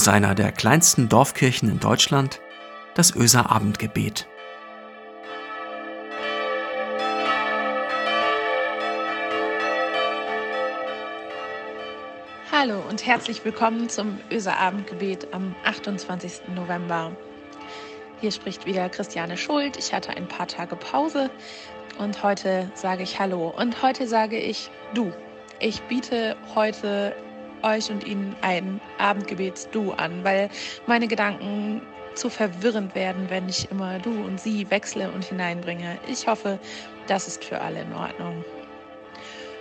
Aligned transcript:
aus 0.00 0.08
einer 0.08 0.34
der 0.34 0.50
kleinsten 0.50 1.10
Dorfkirchen 1.10 1.68
in 1.68 1.78
Deutschland, 1.78 2.40
das 2.94 3.14
Öser 3.14 3.50
Abendgebet. 3.50 4.26
Hallo 12.50 12.82
und 12.88 13.04
herzlich 13.04 13.44
willkommen 13.44 13.90
zum 13.90 14.18
Öser 14.30 14.58
Abendgebet 14.58 15.34
am 15.34 15.54
28. 15.64 16.48
November. 16.54 17.12
Hier 18.22 18.32
spricht 18.32 18.64
wieder 18.64 18.88
Christiane 18.88 19.36
Schuld. 19.36 19.76
Ich 19.76 19.92
hatte 19.92 20.16
ein 20.16 20.28
paar 20.28 20.48
Tage 20.48 20.76
Pause 20.76 21.30
und 21.98 22.22
heute 22.22 22.72
sage 22.72 23.02
ich 23.02 23.20
Hallo 23.20 23.52
und 23.54 23.82
heute 23.82 24.06
sage 24.06 24.38
ich 24.38 24.70
Du. 24.94 25.12
Ich 25.58 25.82
biete 25.82 26.38
heute 26.54 27.14
euch 27.62 27.90
und 27.90 28.06
Ihnen 28.06 28.34
ein 28.42 28.80
Abendgebets-Du 28.98 29.92
an, 29.92 30.24
weil 30.24 30.48
meine 30.86 31.08
Gedanken 31.08 31.82
zu 32.14 32.28
verwirrend 32.28 32.94
werden, 32.94 33.26
wenn 33.28 33.48
ich 33.48 33.70
immer 33.70 33.98
Du 33.98 34.10
und 34.10 34.40
Sie 34.40 34.70
wechsle 34.70 35.10
und 35.10 35.24
hineinbringe. 35.24 35.98
Ich 36.08 36.26
hoffe, 36.26 36.58
das 37.06 37.28
ist 37.28 37.44
für 37.44 37.60
alle 37.60 37.82
in 37.82 37.92
Ordnung. 37.92 38.44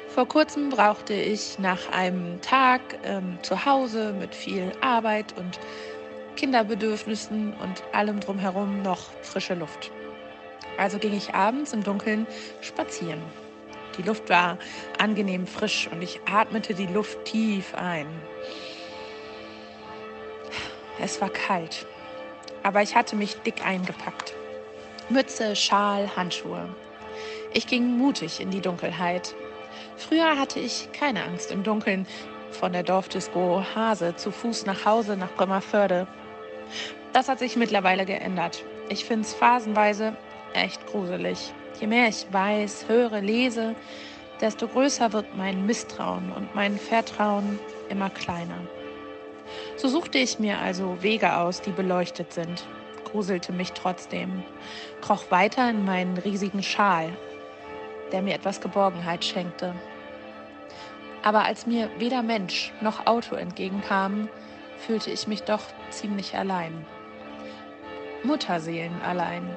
Vor 0.10 0.28
kurzem 0.28 0.70
brauchte 0.70 1.14
ich 1.14 1.60
nach 1.60 1.92
einem 1.92 2.42
Tag 2.42 2.82
ähm, 3.04 3.38
zu 3.44 3.66
Hause 3.66 4.14
mit 4.20 4.34
viel 4.34 4.72
Arbeit 4.82 5.36
und 5.38 5.60
Kinderbedürfnissen 6.36 7.54
und 7.62 7.84
allem 7.94 8.20
drumherum 8.20 8.82
noch 8.82 9.00
frische 9.22 9.54
Luft. 9.54 9.92
Also 10.78 10.98
ging 10.98 11.16
ich 11.16 11.34
abends 11.34 11.74
im 11.74 11.84
Dunkeln 11.84 12.26
spazieren. 12.62 13.22
Die 14.00 14.06
Luft 14.06 14.30
war 14.30 14.58
angenehm 14.98 15.46
frisch 15.46 15.90
und 15.92 16.02
ich 16.02 16.22
atmete 16.26 16.74
die 16.74 16.88
Luft 16.88 17.26
tief 17.26 17.76
ein. 17.76 18.08
Es 21.02 21.20
war 21.20 21.30
kalt, 21.30 21.86
aber 22.64 22.82
ich 22.82 22.96
hatte 22.96 23.18
mich 23.18 23.36
dick 23.42 23.66
eingepackt. 23.66 24.34
Mütze, 25.10 25.54
Schal, 25.54 26.16
Handschuhe. 26.16 26.70
Ich 27.52 27.68
ging 27.68 27.98
mutig 27.98 28.40
in 28.40 28.52
die 28.52 28.62
Dunkelheit. 28.62 29.36
Früher 29.98 30.40
hatte 30.40 30.62
ich 30.62 30.90
keine 30.94 31.26
Angst 31.26 31.52
im 31.52 31.64
Dunkeln. 31.64 32.08
Von 32.52 32.72
der 32.72 32.84
Dorfdisco 32.84 33.66
Hase 33.76 34.16
zu 34.16 34.32
Fuß 34.32 34.66
nach 34.66 34.86
Hause 34.86 35.18
nach 35.18 35.36
Bremerförde. 35.36 36.08
Das 37.12 37.28
hat 37.28 37.40
sich 37.40 37.58
mittlerweile 37.58 38.06
geändert. 38.06 38.64
Ich 38.88 39.04
finde 39.04 39.26
es 39.26 39.34
phasenweise 39.34 40.16
echt 40.54 40.88
gruselig. 40.88 41.54
Je 41.80 41.88
mehr 41.88 42.08
ich 42.08 42.26
weiß, 42.32 42.86
höre, 42.88 43.22
lese, 43.22 43.76
desto 44.42 44.68
größer 44.68 45.14
wird 45.14 45.36
mein 45.36 45.66
Misstrauen 45.66 46.32
und 46.32 46.54
mein 46.56 46.78
Vertrauen 46.78 47.60
immer 47.90 48.10
kleiner. 48.10 48.60
So 49.76 49.88
suchte 49.88 50.18
ich 50.18 50.40
mir 50.40 50.60
also 50.60 51.02
Wege 51.02 51.38
aus, 51.38 51.62
die 51.62 51.72
beleuchtet 51.72 52.34
sind, 52.34 52.66
gruselte 53.06 53.52
mich 53.52 53.72
trotzdem, 53.74 54.44
kroch 55.02 55.32
weiter 55.32 55.70
in 55.70 55.86
meinen 55.86 56.18
riesigen 56.18 56.64
Schal, 56.64 57.10
der 58.12 58.22
mir 58.22 58.36
etwas 58.36 58.62
Geborgenheit 58.62 59.24
schenkte. 59.24 59.74
Aber 61.24 61.44
als 61.44 61.66
mir 61.66 61.90
weder 61.98 62.24
Mensch 62.24 62.72
noch 62.82 63.06
Auto 63.08 63.36
entgegenkamen, 63.36 64.30
fühlte 64.78 65.12
ich 65.12 65.28
mich 65.28 65.44
doch 65.44 65.62
ziemlich 65.90 66.36
allein. 66.38 66.86
Mutterseelen 68.24 69.02
allein. 69.02 69.50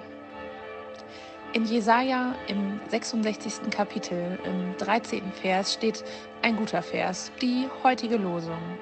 In 1.54 1.66
Jesaja 1.66 2.34
im 2.48 2.80
66. 2.88 3.70
Kapitel, 3.70 4.38
im 4.44 4.74
13. 4.78 5.22
Vers 5.42 5.74
steht 5.74 6.02
ein 6.40 6.56
guter 6.56 6.80
Vers, 6.82 7.30
die 7.42 7.68
heutige 7.84 8.16
Losung. 8.16 8.78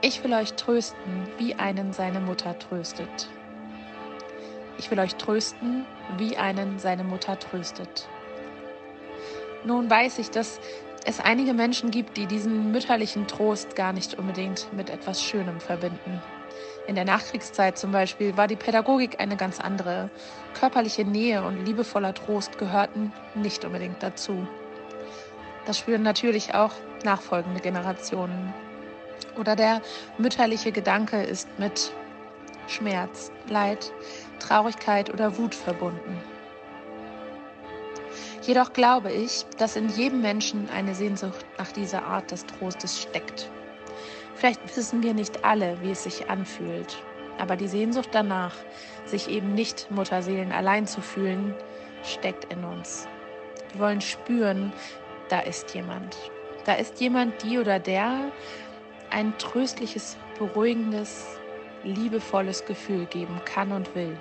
Ich 0.00 0.24
will 0.24 0.34
euch 0.34 0.54
trösten, 0.54 1.28
wie 1.38 1.54
einen 1.54 1.92
seine 1.92 2.18
Mutter 2.18 2.58
tröstet. 2.58 3.28
Ich 4.78 4.90
will 4.90 4.98
euch 4.98 5.14
trösten, 5.14 5.86
wie 6.18 6.36
einen 6.36 6.80
seine 6.80 7.04
Mutter 7.04 7.38
tröstet. 7.38 8.08
Nun 9.64 9.88
weiß 9.88 10.18
ich, 10.18 10.30
dass 10.30 10.58
es 11.04 11.20
einige 11.20 11.54
Menschen 11.54 11.92
gibt, 11.92 12.16
die 12.16 12.26
diesen 12.26 12.72
mütterlichen 12.72 13.28
Trost 13.28 13.76
gar 13.76 13.92
nicht 13.92 14.18
unbedingt 14.18 14.72
mit 14.72 14.90
etwas 14.90 15.22
Schönem 15.22 15.60
verbinden. 15.60 16.20
In 16.86 16.94
der 16.94 17.04
Nachkriegszeit 17.04 17.78
zum 17.78 17.92
Beispiel 17.92 18.36
war 18.36 18.46
die 18.46 18.56
Pädagogik 18.56 19.20
eine 19.20 19.36
ganz 19.36 19.60
andere. 19.60 20.10
Körperliche 20.54 21.04
Nähe 21.04 21.42
und 21.42 21.64
liebevoller 21.64 22.14
Trost 22.14 22.58
gehörten 22.58 23.12
nicht 23.34 23.64
unbedingt 23.64 24.02
dazu. 24.02 24.46
Das 25.66 25.78
spüren 25.78 26.02
natürlich 26.02 26.54
auch 26.54 26.72
nachfolgende 27.04 27.60
Generationen. 27.60 28.54
Oder 29.38 29.56
der 29.56 29.82
mütterliche 30.16 30.72
Gedanke 30.72 31.22
ist 31.22 31.48
mit 31.58 31.92
Schmerz, 32.68 33.30
Leid, 33.48 33.92
Traurigkeit 34.38 35.12
oder 35.12 35.38
Wut 35.38 35.54
verbunden. 35.54 36.20
Jedoch 38.42 38.72
glaube 38.72 39.10
ich, 39.10 39.44
dass 39.58 39.74
in 39.74 39.88
jedem 39.88 40.20
Menschen 40.20 40.68
eine 40.70 40.94
Sehnsucht 40.94 41.44
nach 41.58 41.72
dieser 41.72 42.04
Art 42.04 42.30
des 42.30 42.46
Trostes 42.46 43.00
steckt. 43.00 43.50
Vielleicht 44.36 44.76
wissen 44.76 45.02
wir 45.02 45.14
nicht 45.14 45.44
alle, 45.44 45.80
wie 45.80 45.92
es 45.92 46.04
sich 46.04 46.28
anfühlt, 46.28 47.02
aber 47.38 47.56
die 47.56 47.68
Sehnsucht 47.68 48.10
danach, 48.12 48.54
sich 49.06 49.28
eben 49.28 49.54
nicht 49.54 49.90
Mutterseelen 49.90 50.52
allein 50.52 50.86
zu 50.86 51.00
fühlen, 51.00 51.54
steckt 52.02 52.52
in 52.52 52.62
uns. 52.64 53.08
Wir 53.72 53.80
wollen 53.80 54.00
spüren, 54.02 54.72
da 55.30 55.40
ist 55.40 55.74
jemand. 55.74 56.16
Da 56.64 56.74
ist 56.74 57.00
jemand, 57.00 57.42
die 57.42 57.58
oder 57.58 57.78
der 57.78 58.30
ein 59.10 59.36
tröstliches, 59.38 60.18
beruhigendes, 60.38 61.38
liebevolles 61.82 62.64
Gefühl 62.66 63.06
geben 63.06 63.40
kann 63.44 63.72
und 63.72 63.94
will. 63.94 64.18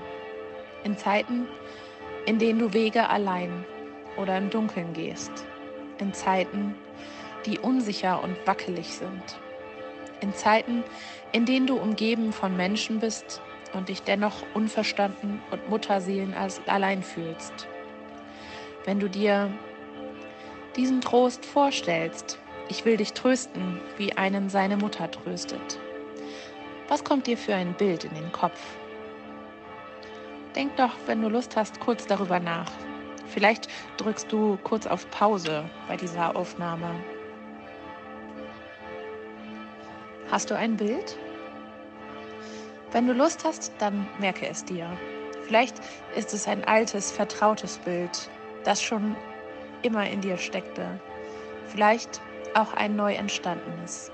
In 0.83 0.97
Zeiten, 0.97 1.47
in 2.25 2.39
denen 2.39 2.59
du 2.59 2.73
Wege 2.73 3.09
allein 3.09 3.65
oder 4.15 4.37
im 4.37 4.49
Dunkeln 4.49 4.93
gehst. 4.93 5.31
In 5.99 6.13
Zeiten, 6.13 6.75
die 7.45 7.59
unsicher 7.59 8.23
und 8.23 8.37
wackelig 8.45 8.93
sind 8.93 9.39
in 10.21 10.33
Zeiten, 10.33 10.83
in 11.31 11.45
denen 11.45 11.67
du 11.67 11.75
umgeben 11.77 12.33
von 12.33 12.55
Menschen 12.55 12.99
bist 12.99 13.41
und 13.73 13.89
dich 13.89 14.03
dennoch 14.03 14.43
unverstanden 14.53 15.41
und 15.51 15.69
Mutterseelen 15.69 16.33
als 16.33 16.61
allein 16.67 17.03
fühlst. 17.03 17.67
Wenn 18.85 18.99
du 18.99 19.09
dir 19.09 19.51
diesen 20.75 21.01
Trost 21.01 21.45
vorstellst, 21.45 22.39
ich 22.69 22.85
will 22.85 22.97
dich 22.97 23.13
trösten, 23.13 23.79
wie 23.97 24.13
einen 24.13 24.49
seine 24.49 24.77
Mutter 24.77 25.09
tröstet. 25.11 25.79
Was 26.87 27.03
kommt 27.03 27.27
dir 27.27 27.37
für 27.37 27.55
ein 27.55 27.73
Bild 27.73 28.03
in 28.03 28.13
den 28.13 28.31
Kopf? 28.31 28.59
Denk 30.55 30.75
doch, 30.77 30.91
wenn 31.05 31.21
du 31.21 31.29
Lust 31.29 31.55
hast, 31.55 31.79
kurz 31.79 32.07
darüber 32.07 32.39
nach. 32.39 32.71
Vielleicht 33.27 33.67
drückst 33.97 34.31
du 34.31 34.57
kurz 34.63 34.87
auf 34.87 35.09
Pause 35.11 35.65
bei 35.87 35.97
dieser 35.97 36.35
Aufnahme 36.35 36.95
Hast 40.35 40.51
du 40.51 40.57
ein 40.57 40.75
Bild? 40.75 41.17
Wenn 42.91 43.07
du 43.07 43.13
Lust 43.13 43.45
hast, 43.45 43.71
dann 43.79 44.05
merke 44.19 44.45
es 44.45 44.65
dir. 44.65 44.85
Vielleicht 45.47 45.77
ist 46.13 46.33
es 46.33 46.45
ein 46.45 46.61
altes, 46.65 47.09
vertrautes 47.09 47.77
Bild, 47.77 48.29
das 48.65 48.83
schon 48.83 49.15
immer 49.81 50.05
in 50.09 50.19
dir 50.19 50.37
steckte. 50.37 50.99
Vielleicht 51.67 52.19
auch 52.53 52.73
ein 52.73 52.97
neu 52.97 53.13
entstandenes. 53.13 54.11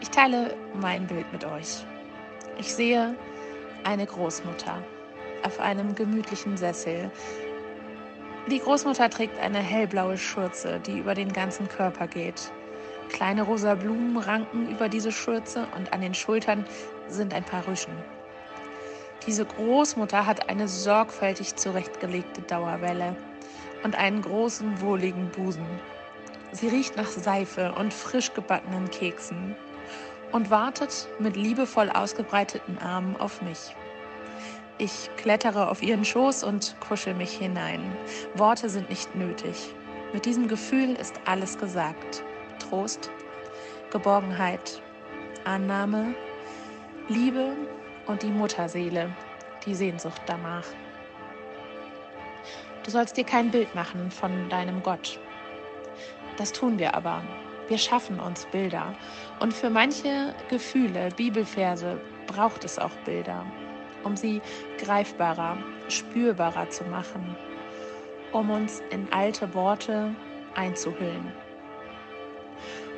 Ich 0.00 0.10
teile 0.10 0.54
mein 0.72 1.08
Bild 1.08 1.26
mit 1.32 1.44
euch. 1.44 1.84
Ich 2.58 2.72
sehe 2.72 3.16
eine 3.82 4.06
Großmutter 4.06 4.84
auf 5.42 5.58
einem 5.58 5.96
gemütlichen 5.96 6.56
Sessel. 6.56 7.10
Die 8.48 8.60
Großmutter 8.60 9.10
trägt 9.10 9.40
eine 9.40 9.58
hellblaue 9.58 10.16
Schürze, 10.16 10.78
die 10.78 11.00
über 11.00 11.14
den 11.16 11.32
ganzen 11.32 11.66
Körper 11.66 12.06
geht. 12.06 12.52
Kleine 13.08 13.42
rosa 13.42 13.74
Blumen 13.74 14.16
ranken 14.16 14.68
über 14.70 14.88
diese 14.88 15.12
Schürze 15.12 15.66
und 15.76 15.92
an 15.92 16.00
den 16.00 16.14
Schultern 16.14 16.64
sind 17.08 17.34
ein 17.34 17.44
paar 17.44 17.66
Rüschen. 17.66 17.92
Diese 19.26 19.44
Großmutter 19.44 20.26
hat 20.26 20.48
eine 20.48 20.66
sorgfältig 20.66 21.56
zurechtgelegte 21.56 22.42
Dauerwelle 22.42 23.14
und 23.84 23.96
einen 23.96 24.22
großen, 24.22 24.80
wohligen 24.80 25.28
Busen. 25.30 25.66
Sie 26.52 26.68
riecht 26.68 26.96
nach 26.96 27.08
Seife 27.08 27.72
und 27.72 27.94
frisch 27.94 28.34
gebackenen 28.34 28.90
Keksen 28.90 29.54
und 30.32 30.50
wartet 30.50 31.08
mit 31.18 31.36
liebevoll 31.36 31.90
ausgebreiteten 31.90 32.78
Armen 32.78 33.16
auf 33.16 33.42
mich. 33.42 33.74
Ich 34.78 35.10
klettere 35.16 35.70
auf 35.70 35.82
ihren 35.82 36.04
Schoß 36.04 36.42
und 36.42 36.74
kuschel 36.80 37.14
mich 37.14 37.36
hinein. 37.36 37.80
Worte 38.34 38.68
sind 38.68 38.90
nicht 38.90 39.14
nötig. 39.14 39.74
Mit 40.12 40.24
diesem 40.24 40.48
Gefühl 40.48 40.94
ist 40.94 41.20
alles 41.24 41.58
gesagt. 41.58 42.24
Trost, 42.68 43.10
Geborgenheit, 43.90 44.82
Annahme, 45.44 46.14
Liebe 47.08 47.56
und 48.06 48.22
die 48.22 48.30
Mutterseele, 48.30 49.10
die 49.66 49.74
Sehnsucht 49.74 50.22
danach. 50.26 50.64
Du 52.84 52.90
sollst 52.90 53.16
dir 53.16 53.24
kein 53.24 53.50
Bild 53.50 53.74
machen 53.74 54.10
von 54.10 54.48
deinem 54.48 54.82
Gott. 54.82 55.18
Das 56.36 56.52
tun 56.52 56.78
wir 56.78 56.94
aber. 56.94 57.22
Wir 57.68 57.78
schaffen 57.78 58.18
uns 58.18 58.46
Bilder. 58.46 58.94
Und 59.40 59.54
für 59.54 59.70
manche 59.70 60.34
Gefühle, 60.48 61.08
Bibelverse, 61.16 62.00
braucht 62.26 62.64
es 62.64 62.78
auch 62.78 62.90
Bilder, 63.04 63.44
um 64.04 64.16
sie 64.16 64.40
greifbarer, 64.78 65.58
spürbarer 65.88 66.68
zu 66.70 66.84
machen, 66.84 67.36
um 68.32 68.50
uns 68.50 68.82
in 68.90 69.06
alte 69.12 69.52
Worte 69.54 70.14
einzuhüllen. 70.54 71.32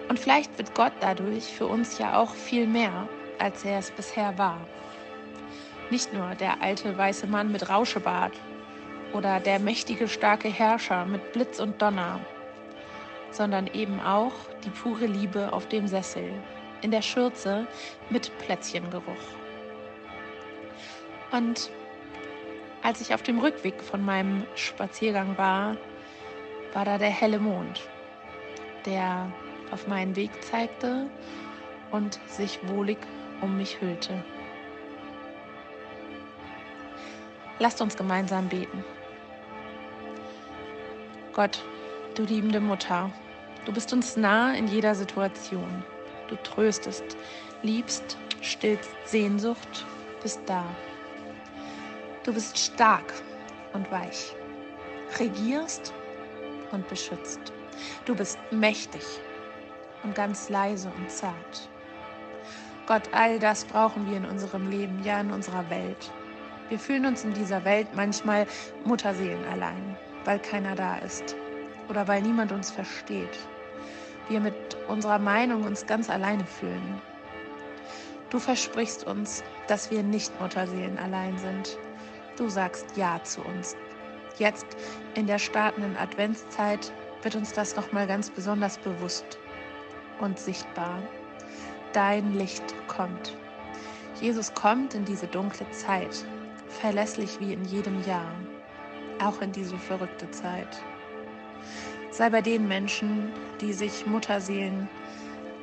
Und 0.08 0.18
vielleicht 0.18 0.56
wird 0.58 0.74
Gott 0.74 0.92
dadurch 1.00 1.44
für 1.44 1.66
uns 1.66 1.98
ja 1.98 2.18
auch 2.18 2.34
viel 2.34 2.66
mehr, 2.66 3.08
als 3.38 3.64
er 3.64 3.78
es 3.78 3.90
bisher 3.90 4.36
war. 4.38 4.60
Nicht 5.90 6.12
nur 6.12 6.34
der 6.34 6.62
alte 6.62 6.96
weiße 6.96 7.26
Mann 7.26 7.52
mit 7.52 7.68
Rauschebart 7.68 8.32
oder 9.12 9.40
der 9.40 9.58
mächtige 9.58 10.08
starke 10.08 10.48
Herrscher 10.48 11.04
mit 11.06 11.32
Blitz 11.32 11.60
und 11.60 11.80
Donner, 11.80 12.20
sondern 13.30 13.66
eben 13.68 14.00
auch 14.00 14.32
die 14.64 14.70
pure 14.70 15.06
Liebe 15.06 15.52
auf 15.52 15.68
dem 15.68 15.86
Sessel, 15.88 16.30
in 16.82 16.90
der 16.90 17.02
Schürze 17.02 17.66
mit 18.10 18.36
Plätzchengeruch. 18.38 19.02
Und 21.32 21.70
als 22.82 23.00
ich 23.00 23.14
auf 23.14 23.22
dem 23.22 23.38
Rückweg 23.38 23.82
von 23.82 24.04
meinem 24.04 24.44
Spaziergang 24.54 25.38
war, 25.38 25.76
war 26.74 26.84
da 26.84 26.98
der 26.98 27.10
helle 27.10 27.38
Mond, 27.38 27.80
der 28.84 29.32
auf 29.74 29.88
meinen 29.88 30.14
Weg 30.14 30.30
zeigte 30.44 31.10
und 31.90 32.20
sich 32.28 32.60
wohlig 32.68 32.96
um 33.40 33.56
mich 33.56 33.80
hüllte. 33.80 34.24
Lasst 37.58 37.80
uns 37.82 37.96
gemeinsam 37.96 38.48
beten. 38.48 38.84
Gott, 41.32 41.64
du 42.14 42.22
liebende 42.22 42.60
Mutter, 42.60 43.10
du 43.64 43.72
bist 43.72 43.92
uns 43.92 44.16
nah 44.16 44.54
in 44.54 44.68
jeder 44.68 44.94
Situation. 44.94 45.84
Du 46.28 46.36
tröstest, 46.36 47.16
liebst, 47.62 48.16
stillst 48.42 48.90
Sehnsucht, 49.04 49.84
bist 50.22 50.40
da. 50.46 50.64
Du 52.22 52.32
bist 52.32 52.56
stark 52.56 53.12
und 53.72 53.90
weich, 53.90 54.36
regierst 55.18 55.92
und 56.70 56.88
beschützt. 56.88 57.52
Du 58.04 58.14
bist 58.14 58.38
mächtig 58.52 59.02
und 60.04 60.14
ganz 60.14 60.48
leise 60.48 60.92
und 60.96 61.10
zart. 61.10 61.68
Gott, 62.86 63.08
all 63.12 63.38
das 63.38 63.64
brauchen 63.64 64.08
wir 64.08 64.18
in 64.18 64.26
unserem 64.26 64.70
Leben, 64.70 65.02
ja 65.02 65.20
in 65.20 65.30
unserer 65.30 65.68
Welt. 65.70 66.12
Wir 66.68 66.78
fühlen 66.78 67.06
uns 67.06 67.24
in 67.24 67.32
dieser 67.32 67.64
Welt 67.64 67.88
manchmal 67.94 68.46
Mutterseelen 68.84 69.44
allein, 69.46 69.96
weil 70.24 70.38
keiner 70.38 70.74
da 70.74 70.96
ist 70.98 71.34
oder 71.88 72.06
weil 72.08 72.22
niemand 72.22 72.52
uns 72.52 72.70
versteht. 72.70 73.38
Wir 74.28 74.40
mit 74.40 74.54
unserer 74.88 75.18
Meinung 75.18 75.64
uns 75.64 75.86
ganz 75.86 76.08
alleine 76.08 76.44
fühlen. 76.44 77.00
Du 78.30 78.38
versprichst 78.38 79.06
uns, 79.06 79.42
dass 79.66 79.90
wir 79.90 80.02
nicht 80.02 80.38
Mutterseelen 80.40 80.98
allein 80.98 81.38
sind. 81.38 81.78
Du 82.36 82.48
sagst 82.48 82.96
Ja 82.96 83.22
zu 83.22 83.42
uns. 83.42 83.76
Jetzt 84.38 84.66
in 85.14 85.26
der 85.26 85.38
startenden 85.38 85.96
Adventszeit 85.96 86.92
wird 87.22 87.36
uns 87.36 87.52
das 87.52 87.76
nochmal 87.76 88.06
ganz 88.06 88.30
besonders 88.30 88.78
bewusst 88.78 89.38
und 90.20 90.38
sichtbar. 90.38 91.02
Dein 91.92 92.34
Licht 92.34 92.74
kommt. 92.88 93.36
Jesus 94.20 94.54
kommt 94.54 94.94
in 94.94 95.04
diese 95.04 95.26
dunkle 95.26 95.68
Zeit, 95.70 96.24
verlässlich 96.68 97.38
wie 97.40 97.52
in 97.52 97.64
jedem 97.64 98.02
Jahr, 98.04 98.32
auch 99.22 99.40
in 99.40 99.52
diese 99.52 99.78
verrückte 99.78 100.30
Zeit. 100.30 100.82
Sei 102.10 102.30
bei 102.30 102.40
den 102.40 102.68
Menschen, 102.68 103.32
die 103.60 103.72
sich 103.72 104.06
Mutterseelen 104.06 104.88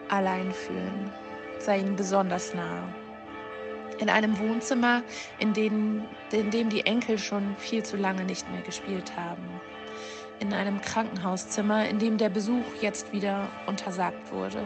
allein 0.09 0.51
fühlen. 0.51 1.12
Sei 1.59 1.80
ihnen 1.80 1.95
besonders 1.95 2.54
nahe. 2.54 2.83
In 4.00 4.09
einem 4.09 4.38
Wohnzimmer, 4.39 5.04
in, 5.39 5.54
denen, 5.54 6.06
in 6.31 6.50
dem 6.50 6.69
die 6.69 6.86
Enkel 6.86 7.18
schon 7.18 7.56
viel 7.57 7.83
zu 7.83 7.97
lange 7.97 8.25
nicht 8.25 8.50
mehr 8.51 8.62
gespielt 8.62 9.15
haben 9.15 9.44
in 10.41 10.53
einem 10.53 10.81
Krankenhauszimmer, 10.81 11.88
in 11.88 11.99
dem 11.99 12.17
der 12.17 12.29
Besuch 12.29 12.65
jetzt 12.81 13.13
wieder 13.13 13.47
untersagt 13.67 14.31
wurde. 14.31 14.63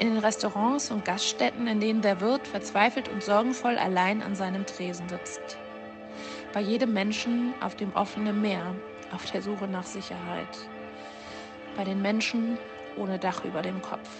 In 0.00 0.08
den 0.08 0.18
Restaurants 0.18 0.90
und 0.90 1.04
Gaststätten, 1.04 1.68
in 1.68 1.78
denen 1.78 2.02
der 2.02 2.20
Wirt 2.20 2.46
verzweifelt 2.48 3.08
und 3.08 3.22
sorgenvoll 3.22 3.78
allein 3.78 4.22
an 4.22 4.34
seinem 4.34 4.66
Tresen 4.66 5.08
sitzt. 5.08 5.56
Bei 6.52 6.60
jedem 6.60 6.92
Menschen 6.92 7.54
auf 7.60 7.76
dem 7.76 7.94
offenen 7.94 8.42
Meer, 8.42 8.74
auf 9.12 9.30
der 9.30 9.40
Suche 9.40 9.68
nach 9.68 9.86
Sicherheit. 9.86 10.58
Bei 11.76 11.84
den 11.84 12.02
Menschen 12.02 12.58
ohne 12.96 13.18
Dach 13.18 13.44
über 13.44 13.62
dem 13.62 13.80
Kopf, 13.80 14.10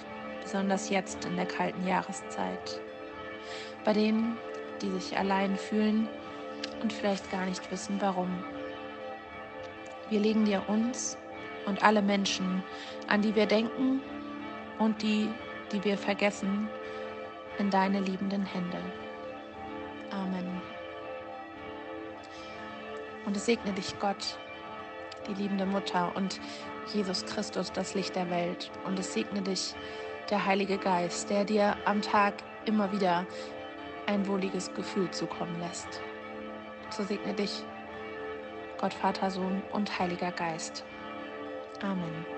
besonders 0.43 0.91
jetzt 0.91 1.25
in 1.25 1.37
der 1.37 1.47
kalten 1.47 1.87
Jahreszeit. 1.87 2.81
Bei 3.85 3.93
denen, 3.93 4.39
die 4.81 4.91
sich 4.93 5.19
allein 5.19 5.57
fühlen 5.57 6.09
und 6.83 6.93
vielleicht 6.93 7.31
gar 7.33 7.47
nicht 7.47 7.69
wissen, 7.73 7.97
warum. 8.01 8.45
Wir 10.13 10.21
legen 10.21 10.45
dir 10.45 10.63
uns 10.69 11.17
und 11.65 11.83
alle 11.83 12.03
Menschen, 12.03 12.63
an 13.09 13.23
die 13.23 13.35
wir 13.35 13.47
denken 13.47 14.03
und 14.79 15.01
die, 15.01 15.27
die 15.73 15.83
wir 15.85 15.97
vergessen, 15.97 16.69
in 17.59 17.71
deine 17.71 17.99
liebenden 17.99 18.45
Hände. 18.45 18.77
Amen. 20.11 20.61
Und 23.25 23.35
es 23.39 23.47
segne 23.47 23.73
dich 23.73 23.99
Gott, 24.01 24.39
die 25.27 25.33
liebende 25.33 25.65
Mutter 25.65 26.13
und 26.15 26.39
Jesus 26.93 27.25
Christus, 27.25 27.73
das 27.73 27.95
Licht 27.95 28.15
der 28.15 28.29
Welt. 28.29 28.71
Und 28.85 28.99
es 28.99 29.15
segne 29.15 29.41
dich 29.41 29.75
der 30.29 30.45
Heilige 30.45 30.77
Geist, 30.77 31.31
der 31.31 31.47
dir 31.47 31.75
am 31.87 32.03
Tag 32.03 32.35
immer 32.67 32.93
wieder 32.93 33.25
ein 34.05 34.27
wohliges 34.27 34.75
Gefühl 34.75 35.11
zukommen 35.11 35.59
lässt. 35.59 36.03
So 36.91 37.03
segne 37.03 37.33
dich 37.33 37.65
Gott 38.83 38.95
Vater, 38.95 39.31
Sohn 39.31 39.63
und 39.71 39.97
Heiliger 39.97 40.33
Geist. 40.33 40.85
Amen. 41.83 42.32